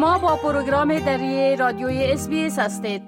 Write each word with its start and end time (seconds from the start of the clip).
شما 0.00 0.18
با 0.18 0.36
پروگرام 0.36 0.98
دری 0.98 1.56
رادیوی 1.56 2.04
اس 2.04 2.28
هستید. 2.58 3.02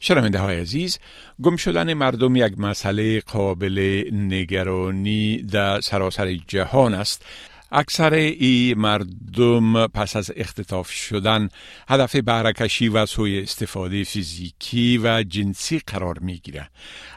شنونده 0.00 0.38
های 0.38 0.60
عزیز 0.60 0.98
گم 1.42 1.56
شدن 1.56 1.94
مردم 1.94 2.36
یک 2.36 2.58
مسئله 2.58 3.20
قابل 3.20 4.04
نگرانی 4.12 5.42
در 5.42 5.80
سراسر 5.80 6.34
جهان 6.46 6.94
است. 6.94 7.24
اکثر 7.72 8.14
ای 8.14 8.74
مردم 8.76 9.86
پس 9.86 10.16
از 10.16 10.30
اختطاف 10.36 10.90
شدن 10.90 11.48
هدف 11.88 12.16
بهرکشی 12.16 12.88
و 12.88 13.06
سوی 13.06 13.42
استفاده 13.42 14.04
فیزیکی 14.04 14.98
و 14.98 15.22
جنسی 15.22 15.80
قرار 15.86 16.18
می 16.18 16.38
گیره. 16.38 16.70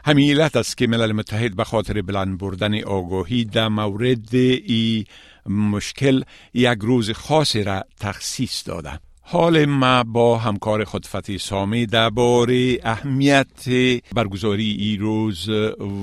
همین 0.04 0.30
علت 0.30 0.56
است 0.56 0.76
که 0.76 0.86
ملل 0.86 1.12
متحد 1.12 1.56
به 1.56 1.64
خاطر 1.64 2.02
بلند 2.02 2.38
بردن 2.38 2.84
آگاهی 2.84 3.44
در 3.44 3.68
مورد 3.68 4.34
ای 4.34 5.04
مشکل 5.46 6.22
یک 6.54 6.78
روز 6.80 7.10
خاصی 7.10 7.64
را 7.64 7.84
تخصیص 8.00 8.68
داده. 8.68 9.00
حال 9.24 9.64
ما 9.64 10.04
با 10.04 10.38
همکار 10.38 10.84
خود 10.84 11.06
فتی 11.06 11.38
سامی 11.38 11.86
درباره 11.86 12.78
اهمیت 12.84 13.68
برگزاری 14.14 14.70
ای 14.70 14.96
روز 14.96 15.48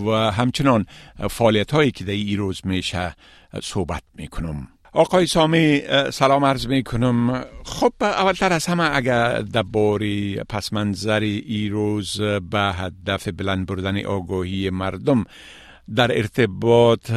و 0.06 0.12
همچنان 0.12 0.86
فعالیت 1.30 1.72
هایی 1.72 1.92
که 1.92 2.04
در 2.04 2.12
ای 2.12 2.36
روز 2.36 2.62
میشه 2.64 3.16
صحبت 3.64 4.04
می‌کنم. 4.16 4.68
آقای 4.94 5.26
سامی 5.26 5.82
سلام 6.12 6.46
عرض 6.46 6.68
می 6.68 6.84
کنم 6.84 7.46
خب 7.66 7.94
اولتر 8.02 8.54
از 8.54 8.66
همه 8.66 8.96
اگر 8.96 9.42
درباره 9.42 10.36
پس 10.44 10.74
منظر 10.74 11.20
ای 11.20 11.70
روز 11.70 12.22
به 12.22 12.60
هدف 12.60 13.28
بلند 13.28 13.66
بردن 13.66 14.06
آگاهی 14.06 14.70
مردم 14.70 15.24
در 15.96 16.18
ارتباط 16.18 17.12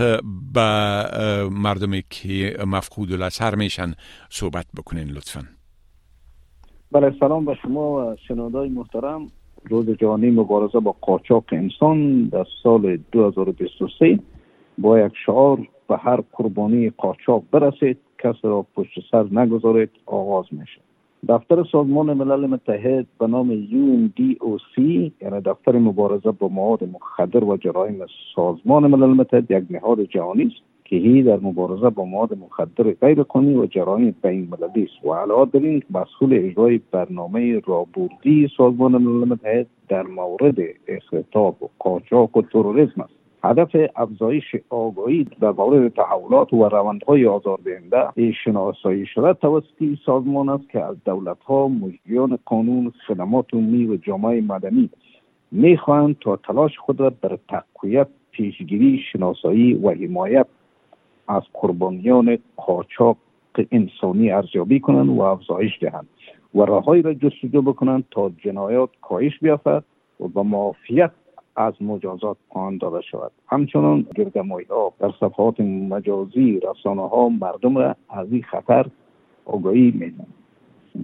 به 0.53 0.69
مردمی 1.49 2.05
که 2.11 2.57
مفقود 2.67 3.13
الاثر 3.13 3.55
میشن 3.55 3.95
صحبت 4.31 4.67
بکنین 4.77 5.09
لطفا. 5.09 5.49
بله 6.93 7.15
سلام 7.21 7.45
به 7.45 7.55
شما 7.55 8.13
و 8.13 8.17
شنوندای 8.29 8.69
محترم. 8.69 9.27
روز 9.71 9.91
جهانی 9.91 10.31
مبارزه 10.31 10.81
با 10.81 10.95
قاچاق 11.01 11.45
انسان 11.53 12.25
در 12.25 12.47
سال 12.63 12.99
2023 13.13 14.19
با 14.79 15.01
یک 15.01 15.13
شعار 15.27 15.59
به 15.89 15.97
هر 15.97 16.21
قربانی 16.33 16.91
قاچاق 16.91 17.43
برسید 17.53 17.99
کس 18.19 18.35
را 18.43 18.67
پشت 18.75 18.99
سر 19.11 19.25
نگذارید 19.33 19.91
آغاز 20.07 20.45
میشه. 20.51 20.81
دفتر 21.29 21.65
سازمان 21.73 22.13
ملل 22.13 22.47
متحد 22.47 23.07
به 23.21 23.27
نام 23.27 23.67
UNDOC 23.67 24.79
یعنی 25.23 25.41
دفتر 25.45 25.79
مبارزه 25.79 26.31
با 26.31 26.49
مواد 26.49 26.85
مخدر 26.85 27.45
و 27.45 27.57
جرایم 27.57 28.07
سازمان 28.35 28.87
ملل 28.87 29.15
متحد 29.15 29.51
یک 29.51 29.65
نهاد 29.71 30.03
جهانی 30.03 30.45
است. 30.45 30.72
هی 30.97 31.23
در 31.23 31.37
مبارزه 31.43 31.91
با 31.91 32.05
مواد 32.05 32.39
مخدر 32.39 32.91
غیر 32.93 33.23
قانونی 33.23 33.57
و 33.57 33.67
جرایم 33.67 34.15
بین 34.23 34.49
المللی 34.53 34.83
است 34.83 35.05
و 35.05 35.15
علاوه 35.15 35.51
بر 35.51 35.61
این 35.61 35.83
مسئول 35.91 36.33
اجرای 36.33 36.81
برنامه 36.91 37.61
رابوردی 37.67 38.51
سازمان 38.57 38.93
ملل 38.93 39.29
متحد 39.29 39.67
در 39.89 40.03
مورد 40.03 40.57
اختطاف 40.89 41.63
و 41.63 41.69
قاچاق 41.79 42.37
و 42.37 42.43
تروریسم 42.43 43.01
است. 43.01 43.13
هدف 43.45 43.77
افزایش 43.97 44.45
آگاهی 44.71 45.27
در 45.41 45.51
مورد 45.51 45.95
تحولات 45.95 46.53
و 46.53 46.69
روندهای 46.69 47.27
آزاردهنده 47.27 48.33
شناسایی 48.45 49.07
شده 49.07 49.33
توسط 49.33 49.99
سازمان 50.07 50.49
است 50.49 50.71
که 50.71 50.81
از 50.85 50.97
دولتها 51.05 51.69
مجریان 51.69 52.39
قانون 52.45 52.93
خدمات 53.07 53.47
عمومی 53.53 53.87
و 53.87 53.97
جامعه 53.97 54.41
مدنی 54.41 54.91
می‌خواهند 55.53 56.17
تا 56.21 56.37
تلاش 56.37 56.79
خود 56.79 57.01
را 57.01 57.13
در 57.23 57.39
تقویت 57.49 58.09
پیشگیری 58.31 59.01
شناسایی 59.13 59.75
و 59.75 59.91
حمایت 59.91 60.47
از 61.29 61.43
قربانیان 61.53 62.39
قاچاق 62.57 63.17
انسانی 63.73 64.31
ارزیابی 64.31 64.81
کنند 64.81 65.09
و 65.09 65.21
افزایش 65.21 65.73
دهند 65.81 66.09
و 66.55 66.61
راههایی 66.61 67.03
را 67.03 67.15
جستجو 67.15 67.63
بکنند 67.63 68.05
تا 68.11 68.31
جنایات 68.45 68.91
کاهش 69.03 69.39
بیافت 69.39 69.85
و 70.21 70.29
به 70.35 70.43
معافیت 70.43 71.11
از 71.57 71.73
مجازات 71.81 72.37
پایان 72.51 72.79
داده 72.79 73.01
شود. 73.01 73.33
همچنان 73.49 74.07
گردمایی 74.15 74.67
ها 74.67 74.93
در 74.99 75.11
صفحات 75.21 75.61
مجازی 75.61 76.61
رسانه 76.61 77.09
ها 77.09 77.29
مردم 77.29 77.79
را 77.79 77.97
از 78.11 78.33
این 78.33 78.43
خطر 78.43 78.87
آگاهی 79.45 79.91
میدن 79.91 80.27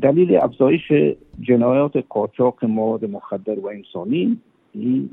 دلیل 0.03 0.37
افزایش 0.37 0.93
جنایات 1.41 1.97
قاچاق 2.09 2.65
مواد 2.65 3.05
مخدر 3.05 3.61
و 3.61 3.67
انسانی 3.67 4.41
این 4.75 5.11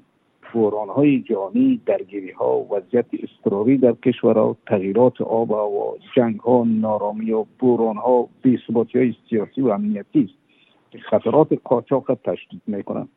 بوران 0.53 0.89
های 0.89 1.19
جهانی 1.19 1.81
درگیری 1.85 2.31
ها 2.31 2.65
وضعیت 2.71 3.05
اضطراری 3.13 3.77
در 3.77 3.91
کشورها 3.91 4.57
تغییرات 4.67 5.21
آب 5.21 5.51
و 5.51 5.97
جنگ 6.15 6.39
ها 6.39 6.63
نارامی 6.67 7.31
و 7.31 7.45
بوران 7.59 7.97
ها 7.97 8.27
بیثباتی 8.41 8.97
های 8.97 9.13
سیاسی 9.29 9.61
و 9.61 9.67
امنیتی 9.67 10.21
است 10.23 10.33
که 10.91 10.99
خطرات 10.99 11.47
قاچاق 11.63 12.13
تشدید 12.23 12.61
می‌کنند. 12.67 13.09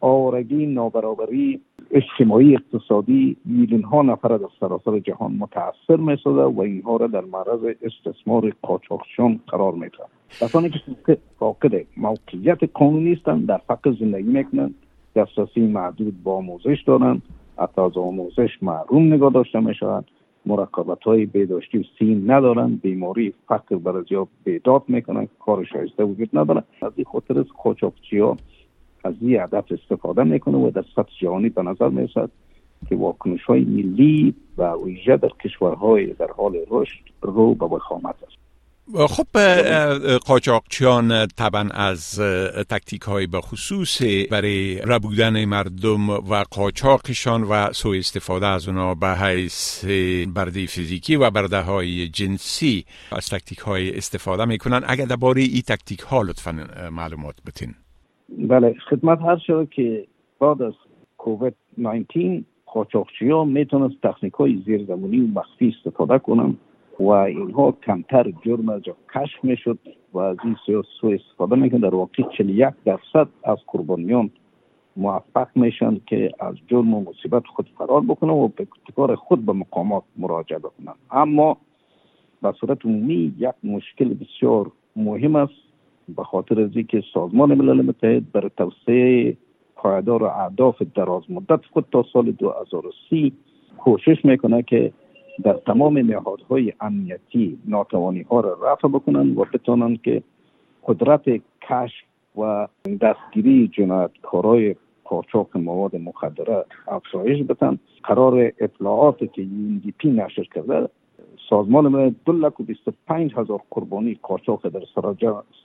آورگی 0.00 0.66
نابرابری 0.66 1.60
اجتماعی 1.90 2.54
اقتصادی 2.54 3.36
میلیون 3.44 3.82
ها 3.82 4.02
نفر 4.02 4.28
در 4.28 4.48
سراسر 4.60 4.98
جهان 4.98 5.32
متاثر 5.32 5.96
می 5.96 6.16
و 6.26 6.60
اینها 6.60 6.96
را 6.96 7.06
در 7.06 7.20
معرض 7.20 7.74
استثمار 7.82 8.52
قاچاقچیان 8.62 9.40
قرار 9.48 9.72
می 9.72 9.90
کسانی 10.40 10.70
که 11.06 11.18
فاقد 11.38 11.86
موقعیت 11.96 12.58
قانونی 12.74 13.12
هستند 13.12 13.46
در 13.46 13.60
فقر 13.68 13.92
زندگی 14.00 14.28
می‌کنند. 14.28 14.74
دسترسی 15.16 15.60
محدود 15.60 16.22
با 16.22 16.36
آموزش 16.36 16.82
دارند 16.86 17.22
حتی 17.58 17.80
از 17.80 17.96
آموزش 17.96 18.62
محروم 18.62 19.14
نگاه 19.14 19.32
داشته 19.32 19.60
می 19.60 19.74
شوند 19.74 20.04
مراقبت 20.46 21.02
های 21.02 21.26
بهداشتی 21.26 21.78
و 21.78 21.84
سین 21.98 22.30
ندارند 22.30 22.80
بیماری 22.80 23.34
فقر 23.48 23.76
بر 23.76 23.96
از 23.96 24.04
بیداد 24.44 24.82
می‌کنند 24.88 25.28
کار 25.38 25.64
شایسته 25.64 26.04
وجود 26.04 26.30
ندارند 26.32 26.64
از 26.82 26.92
این 26.96 27.04
خاطر 27.04 27.42
قاچاقچی 27.42 28.18
ها 28.18 28.36
از 29.04 29.14
این 29.20 29.40
هدف 29.40 29.72
استفاده 29.72 30.24
می‌کنه 30.24 30.58
و 30.58 30.70
در 30.70 30.84
سطح 30.96 31.10
جهانی 31.20 31.48
به 31.48 31.62
نظر 31.62 31.88
می‌رسد 31.88 32.30
که 32.88 32.96
واکنش 32.96 33.44
های 33.44 33.64
ملی 33.64 34.34
و 34.58 34.72
ویژه 34.84 35.16
در 35.16 35.30
کشورهای 35.44 36.06
در 36.06 36.30
حال 36.36 36.56
رشد 36.70 37.04
رو 37.22 37.54
به 37.54 37.66
وخامت 37.66 38.14
است. 38.22 38.45
خب 38.94 39.38
قاچاقچیان 40.26 41.26
طبعا 41.26 41.68
از 41.70 42.20
تکتیک 42.70 43.02
های 43.02 43.26
به 43.26 43.40
خصوص 43.40 44.02
برای 44.30 44.78
ربودن 44.78 45.44
مردم 45.44 46.10
و 46.10 46.44
قاچاقشان 46.50 47.42
و 47.42 47.72
سوء 47.72 47.98
استفاده 47.98 48.46
از 48.46 48.68
اونا 48.68 48.94
به 48.94 49.08
حیث 49.08 49.84
برده 50.34 50.66
فیزیکی 50.66 51.16
و 51.16 51.30
برده 51.30 51.60
های 51.60 52.08
جنسی 52.08 52.84
از 53.12 53.28
تکتیک 53.28 53.58
های 53.58 53.96
استفاده 53.96 54.44
می‌کنن. 54.44 54.80
اگر 54.86 55.04
درباره 55.04 55.40
این 55.40 55.62
تکتیک 55.68 56.00
ها 56.00 56.22
لطفا 56.22 56.66
معلومات 56.92 57.34
بتین. 57.46 57.74
بله 58.28 58.74
خدمت 58.90 59.18
هر 59.20 59.38
شد 59.46 59.68
که 59.70 60.06
بعد 60.40 60.62
از 60.62 60.74
کووید 61.18 61.54
19 61.78 62.44
قاچاقچی 62.66 63.30
ها 63.30 63.44
می‌تونست 63.44 63.94
تکنیک 64.02 64.32
های 64.32 64.62
زیرزمینی 64.66 65.20
و 65.20 65.26
مخفی 65.26 65.74
استفاده 65.78 66.18
کنن. 66.18 66.56
و 67.00 67.08
اینها 67.08 67.72
کمتر 67.72 68.32
جرم 68.44 68.68
از 68.68 68.82
کشف 69.14 69.44
می‌شد 69.44 69.78
و 70.12 70.18
از 70.18 70.36
این 70.44 70.56
سو 71.00 71.06
استفاده 71.06 71.56
میکن 71.56 71.76
در 71.76 71.94
واقع 71.94 72.22
41 72.38 72.74
درصد 72.84 73.28
از 73.44 73.58
قربانیان 73.66 74.30
موفق 74.96 75.48
میشن 75.54 76.00
که 76.06 76.30
از 76.40 76.54
جرم 76.66 76.94
و 76.94 77.00
مصیبت 77.00 77.46
خود 77.46 77.68
فرار 77.78 78.00
بکنن 78.00 78.30
و 78.30 78.48
به 78.48 78.66
ابتکار 78.78 79.14
خود 79.14 79.46
به 79.46 79.52
مقامات 79.52 80.02
مراجعه 80.16 80.58
بکنن 80.58 80.94
اما 81.10 81.56
به 82.42 82.52
صورت 82.60 82.86
عمومی 82.86 83.34
یک 83.38 83.54
مشکل 83.64 84.14
بسیار 84.14 84.72
مهم 84.96 85.36
است 85.36 85.52
به 86.16 86.24
خاطر 86.24 86.60
از 86.60 86.70
که 86.88 87.02
سازمان 87.14 87.54
ملل 87.54 87.82
متحد 87.82 88.32
بر 88.32 88.48
توسعه 88.48 89.36
پایدار 89.76 90.22
و 90.22 90.26
اهداف 90.26 90.82
دراز 90.94 91.22
مدت 91.28 91.60
خود 91.72 91.86
تا 91.92 92.04
سال 92.12 92.30
2030 92.30 93.32
کوشش 93.78 94.24
می‌کنه 94.24 94.62
که 94.62 94.92
در 95.44 95.52
تمام 95.52 95.98
نهادهای 95.98 96.72
امنیتی 96.80 97.58
ناتوانی 97.68 98.22
ها 98.22 98.40
را 98.40 98.58
رفع 98.62 98.88
بکنن 98.88 99.32
و 99.32 99.44
بتونن 99.44 99.96
که 99.96 100.22
قدرت 100.86 101.24
کشف 101.62 102.04
و 102.36 102.68
دستگیری 103.00 103.68
جنایتکارای 103.68 104.76
قاچاق 105.04 105.56
مواد 105.56 105.96
مخدره 105.96 106.64
افزایش 106.88 107.46
بتن 107.46 107.78
قرار 108.02 108.52
اطلاعاتی 108.58 109.26
که 109.26 109.46
پی 109.98 110.10
نشر 110.10 110.44
کرده 110.54 110.88
سازمان 111.50 111.88
ملل 111.88 112.14
دو 112.24 112.32
لک 112.32 112.60
و 112.60 112.62
بیست 112.62 112.88
پنج 113.06 113.32
هزار 113.36 113.60
قربانی 113.70 114.18
قاچاق 114.22 114.68
در 114.68 114.82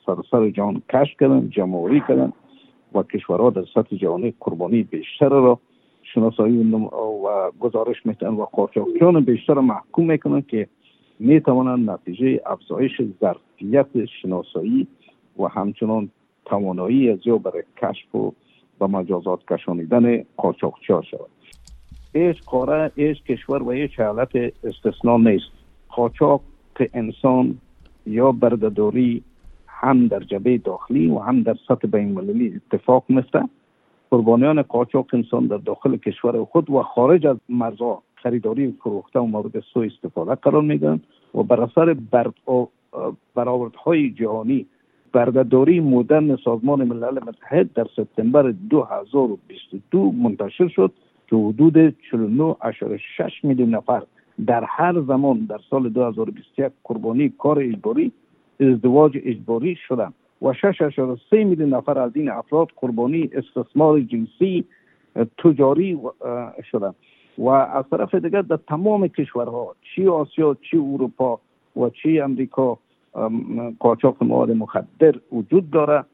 سراسر 0.06 0.50
جهان 0.50 0.82
کشف 0.90 1.20
کردن 1.20 1.50
جمعوری 1.50 2.04
کردن 2.08 2.34
و 2.94 3.04
کشورها 3.04 3.50
در 3.50 3.64
سطح 3.74 3.96
جهانی 3.96 4.34
قربانی 4.40 4.84
بیشتر 4.84 5.30
را 5.30 5.60
شناسایی 6.14 6.74
و 6.74 7.52
گزارش 7.60 8.06
میتن 8.06 8.28
و 8.28 8.46
قاچاقچیان 8.46 9.20
بیشتر 9.20 9.54
محکوم 9.54 10.12
می‌کنن 10.12 10.42
که 10.42 10.68
می‌توانند 11.20 11.90
نتیجه 11.90 12.42
افزایش 12.46 12.92
ظرفیت 13.22 14.06
شناسایی 14.22 14.88
و 15.40 15.48
همچنان 15.48 16.10
توانایی 16.46 17.10
از 17.10 17.20
یا 17.26 17.38
برای 17.38 17.64
کشف 17.78 18.16
و 18.16 18.34
به 18.80 18.88
مجازات 18.88 19.40
کشانیدن 19.46 20.24
قاچاقچی 20.38 20.94
ها 20.94 21.02
شود. 21.02 21.30
هیچ 22.14 22.44
قاره 22.46 22.92
هیچ 22.96 23.24
کشور 23.24 23.64
و 23.64 23.72
هیچ 23.72 24.00
حالت 24.00 24.36
استثنا 24.64 25.18
نیست. 25.18 25.52
قاچاق 25.90 26.42
انسان 26.94 27.58
یا 28.06 28.32
بردهداری 28.32 29.24
هم 29.68 30.08
در 30.08 30.20
جبه 30.20 30.58
داخلی 30.58 31.08
و 31.08 31.20
هم 31.20 31.44
در 31.44 31.56
سطح 31.68 31.88
بین 31.88 32.08
المللی 32.08 32.62
اتفاق 32.72 33.04
میفته 33.10 33.44
قربانیان 34.12 34.62
قاچاق 34.62 35.06
انسان 35.14 35.48
در 35.48 35.58
داخل 35.58 35.98
کشور 35.98 36.46
خود 36.46 36.70
و 36.70 36.84
خارج 36.84 37.28
از 37.28 37.38
مرزها 37.50 38.04
خریداری 38.16 38.72
فروخته 38.72 39.20
و 39.20 39.26
مورد 39.26 39.60
سوء 39.60 39.86
استفاده 39.86 40.36
قرار 40.36 40.62
میگن 40.62 41.02
و 41.36 41.44
بر 41.44 41.62
اثر 41.62 41.96
برآوردهای 43.36 44.10
جهانی 44.10 44.66
بردهداری 45.14 45.80
مدرن 45.80 46.36
سازمان 46.36 46.84
ملل 46.84 47.20
متحد 47.28 47.74
در 47.74 47.88
سپتامبر 47.96 48.52
2022 48.52 50.12
منتشر 50.12 50.68
شد 50.68 50.92
که 51.30 51.36
حدود 51.36 51.90
49.6 51.90 53.44
میلیون 53.44 53.70
نفر 53.70 54.04
در 54.48 54.64
هر 54.68 55.02
زمان 55.02 55.40
در 55.40 55.60
سال 55.70 55.90
2021 55.90 56.72
قربانی 56.84 57.30
کار 57.30 57.60
اجباری 57.60 58.12
ازدواج 58.60 59.12
اجباری 59.24 59.76
شدند. 59.88 60.14
و 60.42 60.54
6.3 60.54 61.34
میلیون 61.34 61.70
نفر 61.70 62.00
از 62.00 62.12
این 62.16 62.30
افراد 62.30 62.68
قربانی 62.76 63.30
استثمار 63.34 64.00
جنسی 64.00 64.66
تجاری 65.38 66.00
شدند 66.72 66.96
و 67.38 67.48
از 67.50 67.86
طرف 67.92 68.16
دیگر 68.16 68.42
در 68.42 68.60
تمام 68.68 69.08
کشورها 69.08 69.76
چی 69.82 70.08
آسیا 70.08 70.58
چی 70.62 70.78
اروپا 70.78 71.40
و 71.76 71.90
چی 71.90 72.20
امریکا 72.20 72.78
قاچاق 73.80 74.24
مواد 74.24 74.52
مخدر 74.52 75.16
وجود 75.32 75.70
داره. 75.72 76.06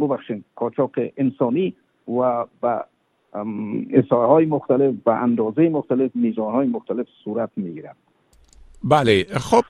ببخشید 0.00 0.44
قاچاق 0.56 0.90
انسانی 1.16 1.74
و 2.08 2.44
به 2.60 2.84
های 4.10 4.46
مختلف 4.46 4.94
به 5.04 5.12
اندازه 5.12 5.68
مختلف 5.68 6.10
میزان 6.14 6.52
های 6.52 6.68
مختلف 6.68 7.06
صورت 7.24 7.50
می‌گیرند 7.56 7.96
بله. 8.84 9.24
خب 9.24 9.64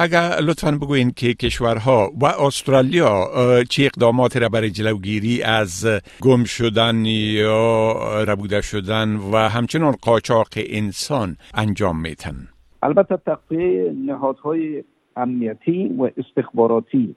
اگر 0.00 0.40
لطفا 0.40 0.70
بگوین 0.70 1.10
که 1.10 1.34
کشورها 1.34 2.10
و 2.20 2.26
استرالیا 2.26 3.28
چه 3.70 3.84
اقداماتی 3.84 4.38
را 4.38 4.48
برای 4.48 4.70
جلوگیری 4.70 5.42
از 5.42 5.86
گم 6.22 6.44
شدن 6.44 7.04
یا 7.04 7.92
ربوده 8.22 8.60
شدن 8.60 9.16
و 9.16 9.36
همچنان 9.36 9.94
قاچاق 10.02 10.48
انسان 10.56 11.36
انجام 11.54 12.00
میتن؟ 12.00 12.34
البته 12.82 13.16
تقویه 13.16 13.94
نهادهای 14.06 14.84
امنیتی 15.16 15.96
و 15.98 16.10
استخباراتی 16.16 17.14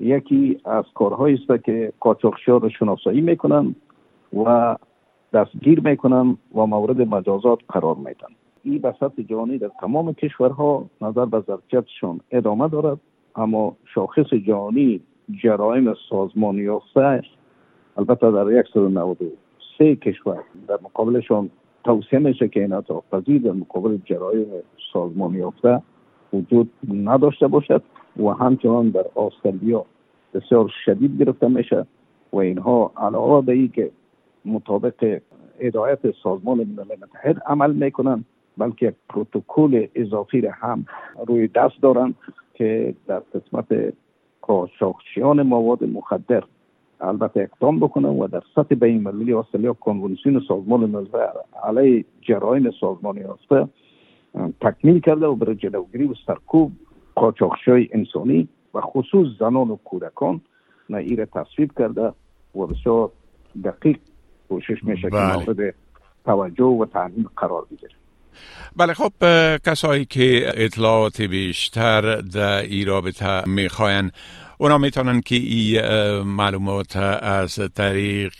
یکی 0.00 0.60
از 0.64 0.84
کارهایی 0.94 1.34
است 1.34 1.64
که 1.64 1.92
قاچاقچیان 2.00 2.60
را 2.60 2.68
شناسایی 2.68 3.20
می‌کنن 3.20 3.74
و 4.46 4.76
دستگیر 5.34 5.80
می‌کنن 5.80 6.36
و 6.54 6.66
مورد 6.66 7.00
مجازات 7.00 7.58
قرار 7.68 7.96
میدن. 7.96 8.28
این 8.62 8.78
به 8.78 8.94
سطح 9.00 9.22
جهانی 9.22 9.58
در 9.58 9.70
تمام 9.80 10.12
کشورها 10.12 10.86
نظر 11.00 11.24
به 11.24 11.40
ظرفیتشان 11.46 12.20
ادامه 12.30 12.68
دارد. 12.68 12.98
اما 13.36 13.76
شاخص 13.94 14.34
جهانی 14.46 15.00
جرایم 15.42 15.94
سازمانی 16.10 16.60
یافته 16.60 17.22
البته 17.96 18.30
در 18.30 18.64
193 18.74 19.96
کشور 19.96 20.38
در 20.68 20.78
مقابلشان 20.82 21.50
توصیه 21.84 22.18
میشه 22.18 22.48
که 22.48 22.60
این 22.60 22.80
پذیر 23.12 23.42
در 23.42 23.52
مقابل 23.52 23.98
جرایم 24.04 24.46
سازمانی 24.92 25.38
یافته 25.38 25.82
وجود 26.32 26.70
نداشته 26.88 27.48
باشد 27.48 27.82
و 28.16 28.28
همچنان 28.28 28.88
در 28.88 29.04
استرالیا 29.16 29.84
بسیار 30.34 30.72
شدید 30.84 31.22
گرفته 31.22 31.48
میشه 31.48 31.86
و 32.32 32.36
اینها 32.36 32.92
علاوه 32.96 33.46
به 33.46 33.68
که 33.68 33.90
مطابق 34.44 35.20
هدایت 35.60 35.98
سازمان 36.22 36.58
ملل 36.58 36.96
متحد 37.02 37.38
عمل 37.46 37.72
می‌کنن 37.72 38.24
بلکه 38.58 38.86
یک 38.86 38.94
پروتکل 39.08 39.86
اضافی 39.94 40.40
را 40.40 40.50
هم 40.52 40.86
روی 41.26 41.48
دست 41.48 41.82
دارن 41.82 42.14
که 42.54 42.94
در 43.06 43.18
قسمت 43.34 43.94
قاچاقچیان 44.42 45.42
مواد 45.42 45.84
مخدر 45.84 46.42
البته 47.00 47.40
اقدام 47.40 47.80
بکنن 47.80 48.08
و 48.08 48.28
در 48.28 48.42
سطح 48.54 48.74
بین 48.74 49.06
المللی 49.06 49.34
استرالیا 49.34 49.72
کنونسیون 49.72 50.42
سازمان 50.48 50.80
ملل 50.80 51.06
علیه 51.64 52.04
جرایم 52.20 52.70
سازمانی 52.80 53.20
یافته 53.20 53.68
تکمیل 54.60 55.00
کرده 55.00 55.26
و 55.26 55.34
برای 55.34 55.54
جلوگیری 55.54 56.04
و 56.04 56.14
سرکوب 56.26 56.72
قاچاقچی 57.14 57.90
انسانی 57.92 58.48
و 58.74 58.80
خصوص 58.80 59.28
زنان 59.38 59.70
و 59.70 59.76
کودکان 59.76 60.40
نه 60.90 61.26
تصویب 61.26 61.72
کرده 61.78 62.12
و 62.54 62.66
بسیار 62.66 63.10
دقیق 63.64 63.98
کوشش 64.48 64.84
میشه 64.84 65.10
که 65.10 65.16
بله. 65.16 65.36
مورد 65.36 65.74
توجه 66.24 66.64
و 66.64 66.86
تعمیم 66.86 67.30
قرار 67.36 67.66
بگیره 67.70 68.01
بله 68.76 68.94
خب 68.94 69.12
کسایی 69.56 70.04
که 70.04 70.52
اطلاعات 70.54 71.22
بیشتر 71.22 72.16
در 72.20 72.62
ای 72.62 72.84
رابطه 72.84 73.48
می‌خواین 73.48 74.10
اونا 74.58 74.78
می‌تونن 74.78 75.20
که 75.20 75.34
این 75.34 76.20
معلومات 76.20 76.96
از 76.96 77.60
طریق 77.74 78.32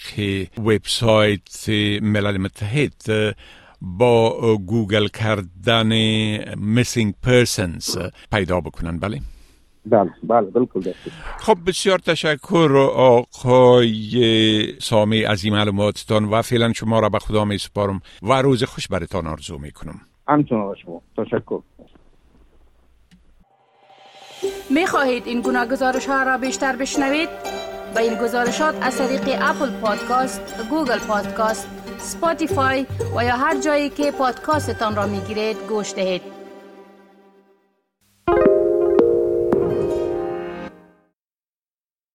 وبسایت 0.59 1.69
ملل 2.03 2.37
متحد 2.37 3.35
با 3.81 4.57
گوگل 4.57 5.09
کردن 5.09 5.91
missing 6.55 7.13
persons 7.27 7.99
پیدا 8.33 8.61
بکنن. 8.61 8.99
بله. 8.99 9.21
بله 9.87 10.11
بله 10.23 10.51
بالکل 10.51 10.93
خب 11.39 11.57
بسیار 11.67 11.99
تشکر 11.99 12.91
آقای 12.97 14.79
سامی 14.81 15.25
از 15.25 15.45
این 15.45 15.53
معلوماتتان 15.53 16.25
و 16.25 16.43
فعلا 16.43 16.73
شما 16.73 17.01
را 17.01 17.09
به 17.09 17.19
خدا 17.19 17.45
می 17.45 17.59
سپارم 17.59 18.01
و 18.23 18.33
روز 18.33 18.65
خوش 18.65 18.89
برتان 18.89 19.27
آرزو 19.27 19.59
می 19.59 19.71
کنم 19.71 20.01
همچنان 20.29 20.75
شما 20.75 21.03
تشکر 21.17 21.61
می 24.71 24.87
خواهید 24.87 25.27
این 25.27 25.41
گونه 25.41 25.67
گزارش 25.67 26.07
ها 26.07 26.23
را 26.23 26.39
بیشتر 26.39 26.77
بشنوید؟ 26.77 27.29
با 27.95 28.01
این 28.01 28.15
گزارشات 28.15 28.75
از 28.81 28.99
طریق 28.99 29.39
Apple 29.43 29.71
Podcast، 29.81 30.67
Google 30.71 30.99
Podcast، 30.99 31.69
Spotify 31.99 32.87
و 33.17 33.25
یا 33.25 33.37
هر 33.37 33.61
جایی 33.61 33.91
که 33.91 34.11
پادکاستتان 34.11 34.97
را 34.97 35.07
می 35.07 35.21
گیرید 35.21 35.57
گوش 35.69 35.95
دهید. 35.95 36.42